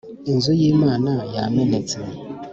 inzu 0.31 0.51
y'imana 0.61 1.11
yamenetse, 1.35 1.97